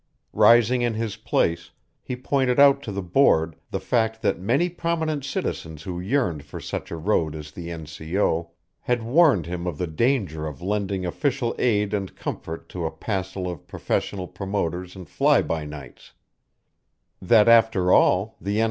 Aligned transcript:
Rising 0.33 0.81
in 0.81 0.95
his 0.95 1.15
place, 1.15 1.69
he 2.01 2.15
pointed 2.15 2.59
out 2.59 2.81
to 2.81 2.91
the 2.91 3.03
board 3.03 3.55
the 3.69 3.79
fact 3.79 4.23
that 4.23 4.39
many 4.39 4.67
prominent 4.67 5.23
citizens 5.23 5.83
who 5.83 5.99
yearned 5.99 6.43
for 6.43 6.59
such 6.59 6.89
a 6.89 6.97
road 6.97 7.35
as 7.35 7.51
the 7.51 7.69
N. 7.69 7.85
C. 7.85 8.17
O. 8.17 8.49
had 8.79 9.03
warned 9.03 9.45
him 9.45 9.67
of 9.67 9.77
the 9.77 9.85
danger 9.85 10.47
of 10.47 10.59
lending 10.59 11.05
official 11.05 11.53
aid 11.59 11.93
and 11.93 12.15
comfort 12.15 12.67
to 12.69 12.83
a 12.83 12.89
passel 12.91 13.47
of 13.47 13.67
professional 13.67 14.27
promoters 14.27 14.95
and 14.95 15.07
fly 15.07 15.43
by 15.43 15.65
nights; 15.65 16.13
that 17.21 17.47
after 17.47 17.91
all, 17.91 18.37
the 18.41 18.57
N. 18.57 18.59